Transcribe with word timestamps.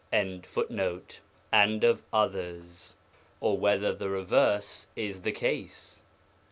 ]and 0.11 1.83
of 1.83 2.01
others, 2.11 2.95
or 3.39 3.55
whether 3.55 3.93
the 3.93 4.09
reverse 4.09 4.87
is 4.95 5.21
the 5.21 5.31
case. 5.31 6.01